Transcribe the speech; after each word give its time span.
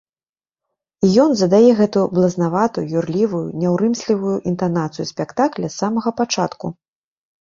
І 1.07 1.09
ён 1.23 1.31
задае 1.41 1.69
гэтую 1.81 2.05
блазнаватую, 2.15 2.85
юрлівую, 3.01 3.43
няўрымслівую 3.65 4.37
інтанацыю 4.53 5.05
спектакля 5.15 5.67
з 5.75 5.83
самага 5.83 6.09
пачатку. 6.23 6.65